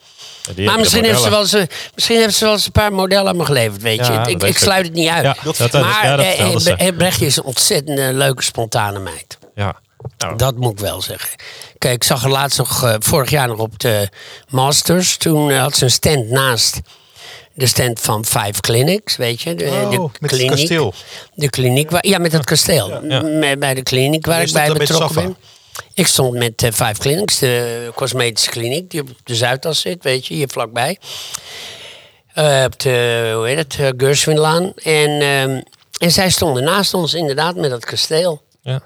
[0.47, 1.63] Maar hebben misschien heeft, ze wel eens, eh,
[1.95, 4.13] misschien heeft ze wel eens een paar modellen aan me geleverd, weet je.
[4.13, 5.23] Ja, ik, weet ik sluit het niet uit.
[5.25, 9.39] Ja, dat- dat- maar dat eh, eh, Brechtje is een ontzettend leuke, spontane meid.
[9.55, 9.77] Ja.
[10.19, 10.37] Nou.
[10.37, 11.31] Dat moet ik wel zeggen.
[11.79, 14.09] Kijk, ik zag haar laatst nog, eh, vorig jaar nog op de
[14.49, 15.17] Masters.
[15.17, 16.81] Toen had ze een stand naast
[17.55, 19.55] de stand van Five Clinics, weet je.
[19.55, 20.95] De, Oh, de met het kasteel.
[21.35, 23.01] De kliniek, waar, ja, met het kasteel.
[23.59, 25.37] Bij de kliniek waar ik bij betrokken ben.
[25.95, 30.27] Ik stond met eh, Five Clinics, de cosmetische kliniek, die op de Zuidas zit, weet
[30.27, 30.99] je, hier vlakbij.
[32.33, 34.73] Eh, op de, hoe heet het, uh, Gerswinlaan.
[34.75, 35.61] En, ehm,
[35.99, 38.43] en zij stonden naast ons inderdaad met dat kasteel.
[38.63, 38.83] Ja.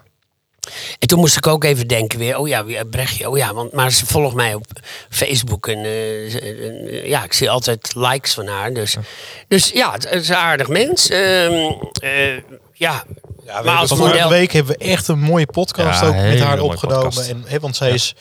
[0.98, 3.92] En toen moest ik ook even denken weer, oh ja, Brechtje, oh ja, want, maar
[3.92, 4.66] ze volgt mij op
[5.10, 8.72] Facebook en eh, eh, ja, ik zie altijd likes van haar.
[8.72, 9.00] Dus ja,
[9.48, 11.08] dus, ja het, het is een aardig mens.
[11.08, 12.36] Ehm, eh,
[12.72, 13.04] ja,
[13.46, 14.28] Ja, maar als vorige model...
[14.28, 17.28] week hebben we echt een mooie podcast Ja, ook met haar opgenomen.
[17.28, 18.14] En, hè, want zij is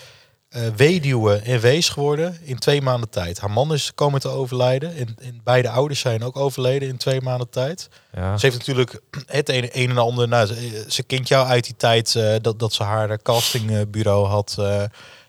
[0.57, 3.39] eh, weduwe en wees geworden in twee maanden tijd.
[3.39, 4.95] Haar man is komen te overlijden.
[4.95, 7.89] En, en beide ouders zijn ook overleden in twee maanden tijd.
[8.13, 8.37] Ja.
[8.37, 10.27] Ze heeft natuurlijk het een, een en ander.
[10.27, 14.27] Nou, ze, ze kent jou uit die tijd eh, dat, dat ze haar eh, castingbureau
[14.27, 14.55] had.
[14.59, 14.83] eh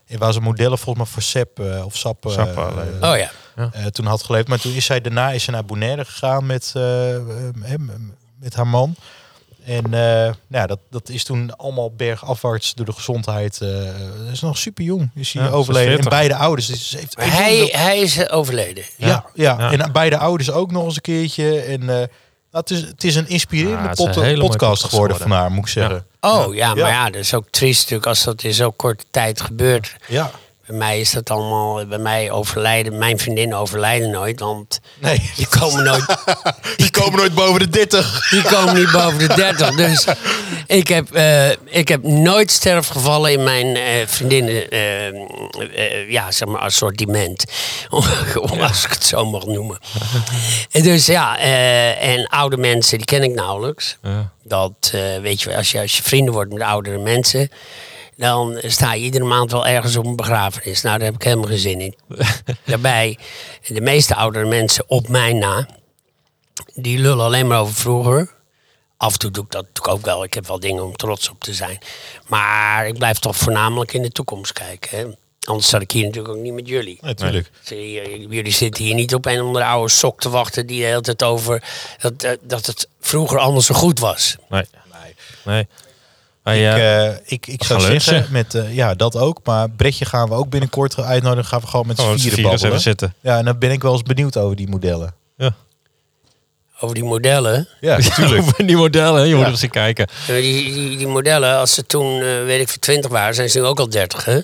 [0.06, 2.26] en waar ze modellen volgens mij voor SEP eh, of SAP.
[2.26, 2.62] eh, SAP, eh,
[3.00, 3.30] eh, Oh ja.
[3.72, 4.48] eh, toen had geleefd.
[4.48, 7.22] Maar toen is zij daarna is ze naar Bonaire gegaan met, eh, eh,
[7.60, 8.94] hem- met haar man.
[9.68, 13.60] En eh, nou, ja, dat, dat is toen allemaal bergafwaarts door de gezondheid.
[13.60, 13.68] eh
[14.24, 15.10] dat is nog super jong.
[15.14, 15.88] Is hij Ja, ze is overleden.
[15.90, 16.10] En 40.
[16.18, 16.66] beide ouders.
[16.66, 18.84] Dus heeft hij, hij is overleden.
[18.96, 19.72] ja, ja, Ja.
[19.72, 21.60] en beide ouders ook nog eens een keertje.
[21.60, 22.06] En eh, nou,
[22.50, 26.06] het, is, het is een inspirerende is een podcast geworden van haar, moet ik zeggen.
[26.20, 26.88] Oh ja, maar Ja.
[26.88, 29.96] ja, dat is ook triest natuurlijk als dat in zo'n korte tijd gebeurt.
[30.08, 30.30] Ja.
[30.68, 35.46] Bij mij is dat allemaal, bij mij overlijden, mijn vriendin overlijden nooit, want Nee, die
[35.46, 36.04] komen nooit,
[36.76, 38.28] die komen nooit boven de 30.
[38.30, 39.74] die komen niet boven de 30.
[39.74, 40.06] Dus
[40.66, 46.60] ik heb, eh, ik heb nooit sterfgevallen in mijn eh vriendinnen, eh, ja, zeg maar,
[46.60, 47.44] assortiment.
[48.60, 49.78] Als ik het zo mag noemen.
[50.70, 51.38] En dus ja,
[51.98, 53.96] en oude mensen, die ken ik nauwelijks.
[54.02, 54.30] Ja.
[54.42, 57.50] Dat, weet je, als je, als je vrienden wordt met oudere mensen,
[58.18, 60.82] dan sta je iedere maand wel ergens op een begrafenis.
[60.82, 61.94] Nou, daar heb ik helemaal geen zin in.
[62.64, 63.18] Daarbij,
[63.66, 65.68] de meeste oudere mensen op mij na,
[66.74, 68.30] die lullen alleen maar over vroeger.
[68.96, 70.24] Af en toe doe ik dat natuurlijk ook wel.
[70.24, 71.78] Ik heb wel dingen om trots op te zijn.
[72.26, 74.98] Maar ik blijf toch voornamelijk in de toekomst kijken.
[74.98, 75.06] Hè.
[75.42, 76.98] Anders zat ik hier natuurlijk ook niet met jullie.
[77.00, 77.50] Natuurlijk.
[78.30, 81.22] Jullie zitten hier niet op een onder oude sok te wachten die de hele tijd
[81.22, 81.62] over
[82.00, 84.36] dat, dat- dat het vroeger allemaal zo goed was.
[84.48, 84.64] Nee.
[84.92, 85.14] Nee.
[85.42, 85.66] Wij,
[86.52, 88.32] Ik, eh, eh, ik, ik zou zeggen, lunchen.
[88.32, 89.40] met, eh, ja, dat ook.
[89.44, 91.44] Maar Bretje gaan we ook binnenkort uitnodigen.
[91.48, 92.70] Gaan we gewoon met z'n z'n vieren vieren eens babbelen.
[92.70, 93.14] even zitten.
[93.20, 95.14] Ja, en dan ben ik wel eens benieuwd over die modellen.
[95.36, 95.54] Ja.
[96.80, 97.68] Over die modellen.
[97.80, 98.42] Ja, natuurlijk.
[98.42, 100.06] Over die modellen, je moet eens zien kijken.
[100.28, 103.50] Eh, Die, die, die modellen, als ze toen, eh, weet ik, voor 20 waren, zijn
[103.50, 104.40] ze nu ook al 30, hè?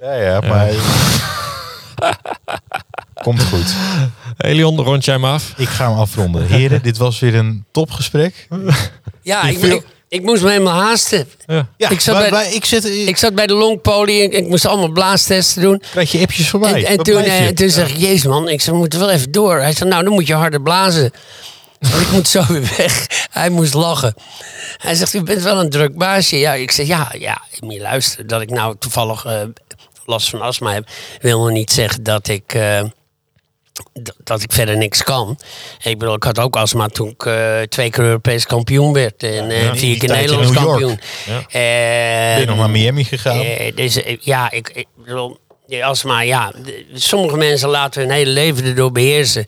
[0.00, 0.70] Ja, ja, maar...
[3.22, 3.74] Komt goed.
[4.36, 5.52] Elion, rond jij hem af?
[5.56, 6.46] Ik ga hem afronden.
[6.46, 8.48] Heren, dit was weer een topgesprek.
[9.22, 11.28] Ja, Ik ik, ik, ik moest me helemaal haasten.
[11.46, 11.68] Ja.
[11.76, 14.66] Ja, Ik zat bij- ik, zit, ik, Ik zat bij de longpolie en ik moest
[14.66, 15.82] allemaal blaastesten doen.
[15.90, 16.84] krijg je appjes mij.
[16.84, 19.32] En, en toen, eh, toen zeg ik, jezus man, ik zei, we moeten wel even
[19.32, 19.60] door.
[19.60, 21.12] Hij zei, nou, dan moet je harder blazen.
[21.80, 23.06] Ik moet zo weer weg.
[23.30, 24.14] Hij moest lachen.
[24.76, 26.38] Hij zegt, u bent wel een druk baasje.
[26.38, 28.26] Ja, ik zeg, ja, ja, ik moet je luisteren.
[28.26, 29.40] Dat ik nou toevallig eh,
[30.04, 30.88] last van astma heb,
[31.20, 32.54] wil nog niet zeggen dat ik...
[32.54, 32.82] eh,
[34.24, 35.38] dat ik verder niks kan.
[35.82, 39.22] Ik bedoel, ik had ook astma toen ik eh, twee keer Europees kampioen werd.
[39.22, 41.00] En Ja, in vier keer Nederlands kampioen.
[41.26, 41.38] Ja.
[41.38, 43.44] Eh, Ben je nog naar Miami gegaan?
[43.74, 45.38] dus, ja, ik, ik bedoel,
[45.82, 46.52] astma, ja.
[46.94, 49.46] sommige mensen laten hun hele leven erdoor beheersen.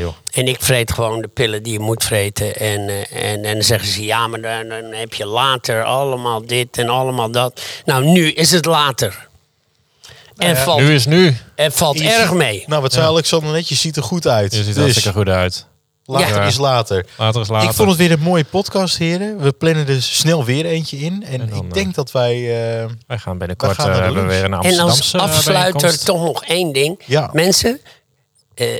[0.00, 0.14] Joh.
[0.32, 2.56] En ik vreet gewoon de pillen die je moet vreten.
[2.56, 6.78] En, en, en dan zeggen ze, ja, maar dan, dan heb je later allemaal dit
[6.78, 7.62] en allemaal dat.
[7.84, 9.28] Nou, nu is het later.
[10.36, 11.36] En valt, Nu is nu.
[11.54, 12.64] en valt Je erg ziet- mee.
[12.66, 13.68] Nou, wat zei Alexander net?
[13.68, 14.52] Je ziet er goed uit.
[14.54, 15.66] Je ziet er dus hartstikke goed uit.
[16.04, 16.42] later Ja.
[16.42, 17.06] is later.
[17.18, 17.68] Later is later.
[17.68, 19.38] Ik vond het weer een mooie podcast, heren.
[19.38, 21.24] We plannen er snel weer eentje in.
[21.26, 22.34] En, En dan, ik eh, denk dat wij...
[22.34, 25.98] eh, Wij gaan binnenkort Wij gaan naar eh, we weer een En als Amsterdamse afsluiter
[26.04, 27.00] toch nog één ding.
[27.06, 27.30] Ja.
[27.32, 27.80] Mensen,
[28.54, 28.74] eh,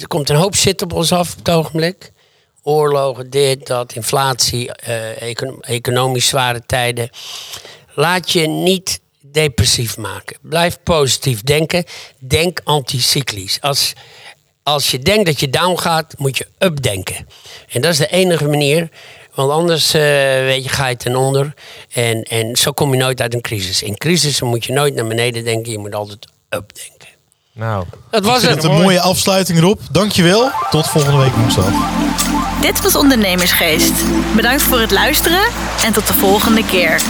[0.00, 2.12] er komt een hoop shit op ons af op het ogenblik.
[2.62, 7.10] Oorlogen, dit, dat, inflatie, eh, econo- economisch zware tijden.
[7.94, 9.00] Laat je niet
[9.32, 10.36] depressief maken.
[10.40, 11.84] Blijf positief denken.
[12.18, 13.60] Denk anticyclisch.
[13.60, 13.92] Als,
[14.62, 17.28] als je denkt dat je down gaat, moet je up denken.
[17.68, 18.88] En dat is de enige manier.
[19.34, 20.00] Want anders eh,
[20.44, 21.54] weet je, ga je ten onder.
[21.92, 23.82] En, en zo kom je nooit uit een crisis.
[23.82, 25.72] In crisissen moet je nooit naar beneden denken.
[25.72, 27.08] Je moet altijd up denken.
[27.52, 28.62] Nou, Dat was ik vind het.
[28.62, 29.80] het een mooie afsluiting, Rob.
[29.90, 30.50] Dankjewel.
[30.70, 31.72] Tot volgende week woensdag.
[32.60, 33.92] Dit was Ondernemersgeest.
[34.36, 35.48] Bedankt voor het luisteren
[35.84, 37.02] en tot de volgende keer.